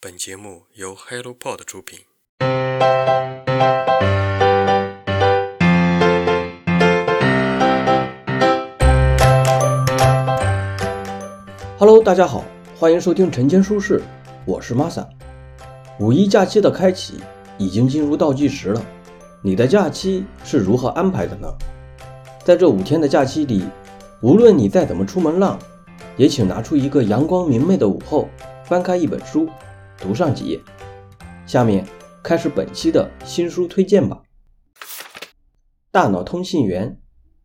[0.00, 1.98] 本节目由 HelloPod 出品。
[11.76, 12.44] Hello，大家好，
[12.78, 14.00] 欢迎收听晨间书事，
[14.44, 15.04] 我是 Masa。
[15.98, 17.14] 五一假期的开启
[17.58, 18.80] 已经进入倒计时了，
[19.42, 21.52] 你的假期是如何安排的呢？
[22.44, 23.64] 在这五天的假期里，
[24.22, 25.58] 无论你再怎么出门浪，
[26.16, 28.28] 也请拿出一个阳光明媚的午后，
[28.62, 29.48] 翻开一本书，
[29.98, 30.60] 读上几页。
[31.46, 31.86] 下面
[32.22, 34.22] 开始本期的新书推荐吧，
[35.90, 36.90] 《大脑通信员》，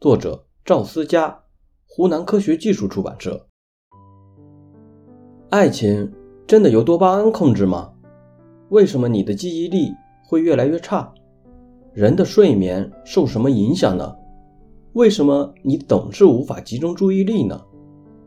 [0.00, 1.40] 作者赵思佳，
[1.86, 3.46] 湖南科学技术出版社。
[5.50, 6.12] 爱情
[6.46, 7.92] 真的由多巴胺控制吗？
[8.68, 9.92] 为什么你的记忆力
[10.24, 11.12] 会越来越差？
[11.94, 14.14] 人的睡眠受什么影响呢？
[14.92, 17.60] 为什么你总是无法集中注意力呢？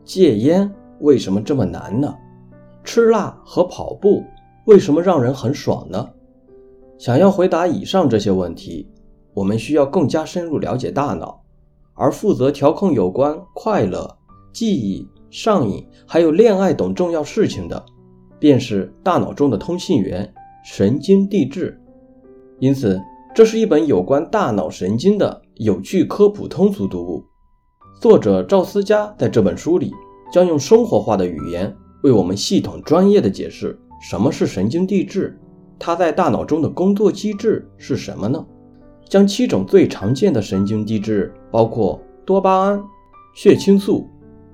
[0.04, 2.12] 戒烟为什么这么难呢？
[2.84, 4.24] 吃辣和跑步
[4.66, 6.08] 为什么让人很爽呢？
[6.98, 8.88] 想要回答以上这些问题，
[9.34, 11.42] 我们需要更加深入了解大脑，
[11.94, 14.18] 而负责调控有关快乐、
[14.52, 15.08] 记忆。
[15.30, 17.82] 上瘾还有恋爱等重要事情的，
[18.38, 20.30] 便是大脑中的通信源——
[20.62, 21.80] 神经递质。
[22.58, 23.00] 因此，
[23.34, 27.24] 这是一本有关大脑神经的有趣科普通俗读物。
[27.98, 29.90] 作者赵思佳在这本书里
[30.30, 35.38] 将用生活化的语言为我们系统专业的解释什么是神经递质，
[35.78, 38.44] 它在大脑中的工作机制是什么呢？
[39.08, 42.82] 将七种最常见的神经递质，包括多巴胺、
[43.34, 44.08] 血清素。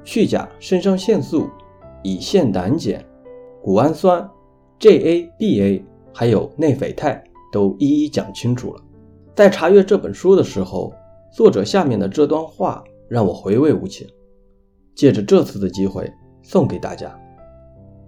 [0.04, 1.50] 去甲肾上腺素、
[2.02, 3.04] 乙酰胆碱、
[3.62, 4.26] 谷氨酸、
[4.80, 5.82] GABA，
[6.14, 8.80] 还有内啡肽，都一一讲清楚了。
[9.34, 10.94] 在查阅这本书的时候，
[11.30, 14.06] 作者下面的这段话让我回味无穷。
[14.94, 16.10] 借着这次的机会，
[16.42, 17.14] 送给大家。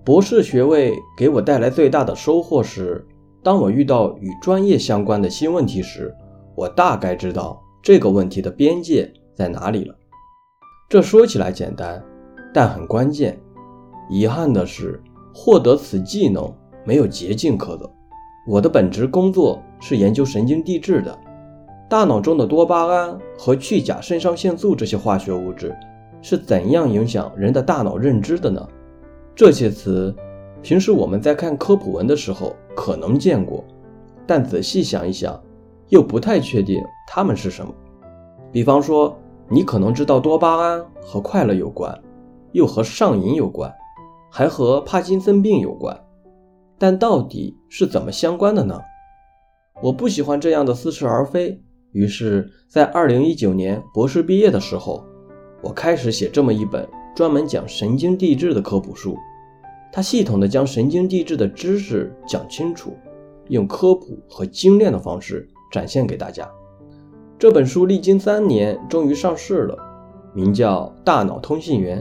[0.03, 3.06] 博士学位给我带来最大的收获是，
[3.43, 6.15] 当我遇到与专业相关的新问题时，
[6.55, 9.94] 我大概知道这个问题的边界在哪里了。
[10.88, 12.03] 这说起来简单，
[12.53, 13.38] 但很关键。
[14.09, 15.00] 遗憾的是，
[15.34, 16.50] 获得此技能
[16.84, 17.88] 没有捷径可走。
[18.49, 21.17] 我的本职工作是研究神经递质的，
[21.91, 25.77] 大脑中的多巴胺和去甲肾上腺素这些化学物质
[26.22, 28.67] 是怎样影响人的大脑认知的呢？
[29.35, 30.15] 这些词，
[30.63, 33.65] 平时我们在看科普文的时候可能见过，
[34.27, 35.41] 但仔细想一想，
[35.89, 37.75] 又不太确定它们是什么。
[38.53, 39.17] 比方说。
[39.53, 42.01] 你可能知道多巴胺和快乐有关，
[42.53, 43.69] 又和上瘾有关，
[44.31, 46.01] 还和帕金森病有关，
[46.79, 48.81] 但到底是怎么相关的呢？
[49.83, 51.61] 我不喜欢这样的似是而非，
[51.91, 55.05] 于是，在二零一九年博士毕业的时候，
[55.62, 56.89] 我开始写这么一本
[57.20, 59.14] 专门讲神经递质的科普书，
[59.92, 62.97] 它系统的将神经递质的知识讲清楚，
[63.48, 66.50] 用科普和精炼的方式展现给大家。
[67.38, 69.76] 这本书历经三年，终于上市了，
[70.32, 72.00] 名叫《大脑通信员》。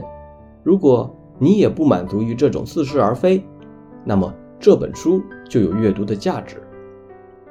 [0.62, 3.44] 如果你也不满足于这种似是而非，
[4.06, 6.62] 那么这本书就有阅读的价值。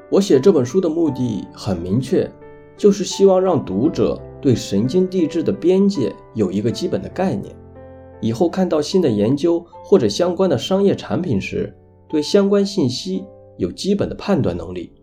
[0.10, 2.28] 我写这本书的目的很明确，
[2.76, 7.56] 就是希望让读者对神经递质的边界有一个基本的概念，
[8.22, 11.76] 以后看到新的研究或者相关的商业产品时，
[12.08, 13.26] 对相关信息
[13.58, 14.94] 有基本的判断能力。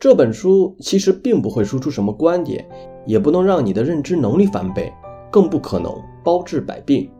[0.00, 2.68] 这本书其实并不会输出什么观点，
[3.06, 4.92] 也不能让你的认知能力翻倍，
[5.30, 7.10] 更不可能包治百病。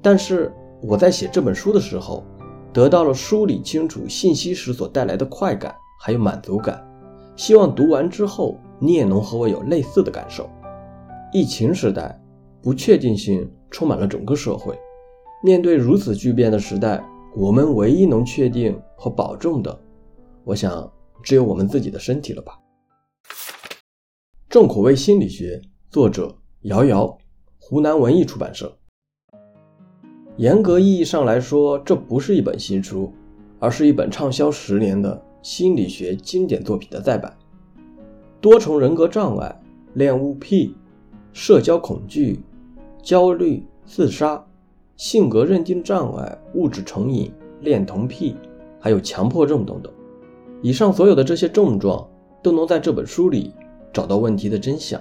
[0.00, 2.22] 但是我在写这本书的时候，
[2.72, 6.80] 得到了梳理清楚信息时所带来的快感，还有满足感。
[7.34, 10.48] 希望读完之后，你也能和我有类似的感受。
[11.32, 12.20] 疫情时代，
[12.62, 14.78] 不确定性充满了整个社会。
[15.42, 17.02] 面对如此巨变的时代，
[17.36, 19.80] 我们唯一能确定和保证的，
[20.44, 20.90] 我想。
[21.20, 22.56] 只有我们自己的身体了吧？
[24.48, 27.18] 重口味心理学，作者瑶瑶，
[27.58, 28.78] 湖南文艺出版社。
[30.36, 33.12] 严格意义上来说，这不是一本新书，
[33.58, 37.36] 而是一本畅销十年的心理学经典作品的再版。
[38.40, 39.60] 多重人格障碍、
[39.94, 40.76] 恋物癖、
[41.40, 42.40] 社交恐惧、
[43.00, 44.44] 焦虑、自杀、
[44.96, 47.30] 性格认定障碍、物质成瘾、
[47.60, 48.34] 恋童癖，
[48.80, 49.92] 还有强迫症等等。
[50.62, 52.04] 以上所有的这些症状
[52.42, 53.52] 都能在这本书里
[53.92, 55.00] 找到问题的真相。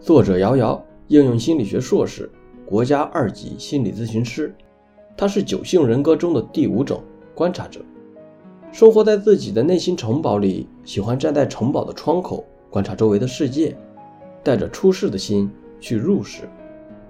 [0.00, 2.30] 作者瑶瑶，应用心理学硕士，
[2.64, 4.54] 国家二级心理咨询师。
[5.14, 7.02] 他是九性人格中的第五种
[7.34, 7.82] 观察者，
[8.72, 13.76] 生活在自己的内心城堡里，喜欢站在城堡的窗口观察周围的世界，
[14.42, 15.50] 带着出世的心
[15.80, 16.48] 去入世。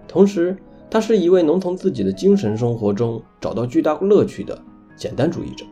[0.09, 0.57] 同时，
[0.91, 4.61] 他是一位能从自己的精神生活中找到巨大乐趣的
[4.97, 5.65] 简单主义者。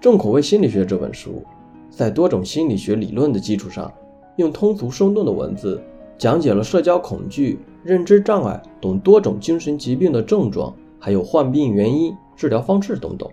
[0.00, 1.42] 重口味心理学》这本书，
[1.88, 3.90] 在多种心理学理论的基础上，
[4.36, 5.80] 用通俗生动的文字
[6.18, 13.26] 讲解了社交恐惧、认知障碍等多种精神疾病的症状，还有患病原因、治疗方式等等。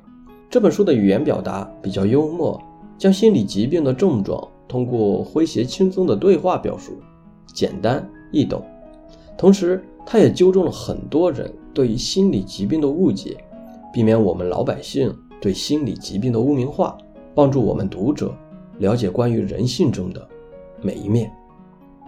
[0.50, 2.58] 这本书的语言表达比较幽默，
[2.98, 6.94] 将心理疾病的症状通过诙谐轻松的对话表述，
[7.54, 8.64] 简单易懂。
[9.38, 13.38] 同时，他也纠正了很多人对于心理疾病的误解，
[13.94, 16.98] 避免我们老百姓对心理疾病的污名化，
[17.36, 18.34] 帮助我们读者
[18.80, 20.28] 了解关于人性中的
[20.82, 21.32] 每一面。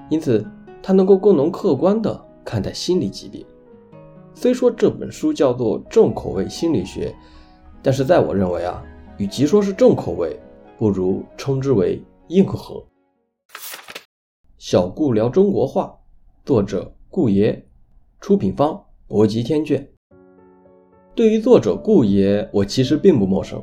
[0.10, 0.45] 因此，
[0.81, 3.45] 他能够更能客观地看待心理疾病。
[4.34, 7.13] 虽说这本书叫做重口味心理学。
[7.86, 8.81] 但是在我认为啊，
[9.18, 10.40] 与其说是重口味，
[10.78, 12.81] 不如称之为硬核。
[14.65, 15.94] 小顾聊中国话，
[16.45, 17.62] 作者顾爷，
[18.21, 19.86] 出品方博吉天卷。
[21.13, 23.62] 对于作者顾爷，我其实并不陌生，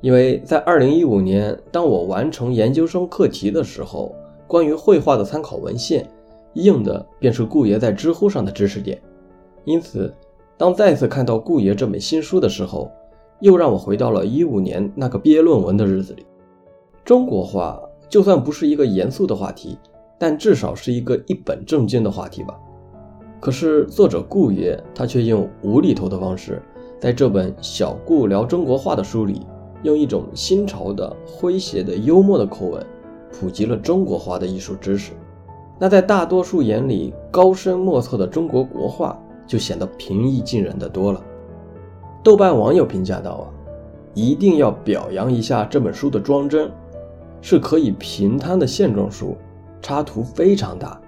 [0.00, 4.14] 因为在2015年，当我完成研究生课题的时候，
[4.46, 6.08] 关于绘画的参考文献，
[6.54, 9.02] 用的便是顾爷在知乎上的知识点。
[9.64, 10.14] 因此，
[10.56, 12.88] 当再次看到顾爷这本新书的时候，
[13.40, 16.24] 又让我回到了一五年那个毕业论文的日子里。
[17.04, 19.76] 中国画就算不是一个严肃的话题，
[20.18, 22.54] 但至少是一个一本正经的话题吧。
[23.38, 26.62] 可是作者顾爷他却用无厘头的方式，
[26.98, 29.46] 在这本小顾聊中国画的书里，
[29.82, 32.84] 用一种新潮的诙谐的幽默的口吻，
[33.30, 35.12] 普及了中国画的艺术知识。
[35.78, 39.16] 那在大多数眼里高深莫测的中国国画，
[39.46, 41.22] 就显得平易近人的多了。
[42.24, 43.46] 豆瓣网友评价道：“啊，
[44.14, 46.70] 一定要表扬一下这本书的装帧，
[47.42, 49.36] 是可以平摊的线装书，
[49.86, 51.00] 插图非常大。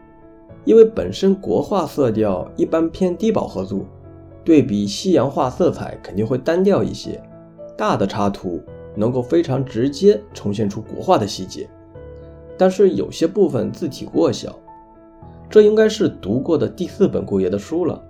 [0.64, 3.84] 因为本身国画色调一般偏低饱和度，
[4.44, 7.20] 对比西洋画色彩肯定会单调一些。
[7.76, 8.62] 大的插图
[8.94, 11.68] 能够非常直接呈现出国画的细节，
[12.56, 14.56] 但是有些部分字体过小。
[15.50, 18.00] 这应该是读过的第四本顾爷的书了。”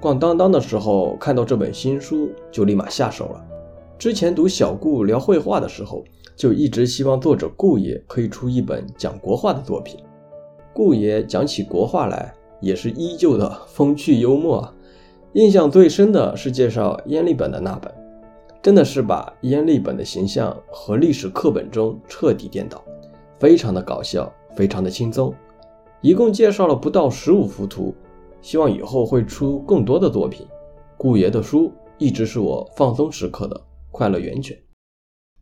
[0.00, 3.44] 逛当当的时候看到这本新书，就立马下手了。
[3.98, 6.02] 之前读小顾聊绘画的时候，
[6.34, 9.98] 就一直希望作者顾爷可以出一本讲国画的作品。
[10.74, 14.68] 顾爷讲起国画来，也是依旧的风趣幽默。
[15.34, 17.90] 印象最深的是介绍阎立本的那本，
[18.60, 22.84] 真的是把阎立本的形象和历史课本中彻底颠倒，
[23.38, 25.32] 非常的搞笑，非常的轻松。
[26.00, 27.94] 一共介绍了不到十五幅图。
[28.42, 30.46] 希望以后会出更多的作品。
[30.98, 33.58] 顾爷的书一直是我放松时刻的
[33.90, 34.54] 快乐源泉。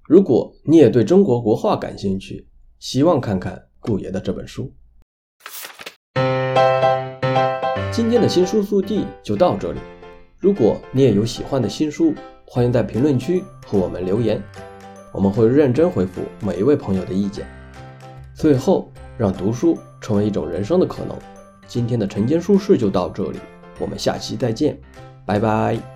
[0.05, 2.47] 如果你也对中国国画感兴趣，
[2.79, 4.73] 希望看看顾爷的这本书。
[7.93, 9.79] 今天的新书速递就到这里。
[10.39, 12.15] 如果你也有喜欢的新书，
[12.47, 14.43] 欢迎在评论区和我们留言，
[15.13, 17.47] 我们会认真回复每一位朋友的意见。
[18.35, 21.15] 最后，让读书成为一种人生的可能。
[21.67, 23.39] 今天的晨间书事就到这里，
[23.79, 24.81] 我们下期再见，
[25.27, 25.92] 拜拜。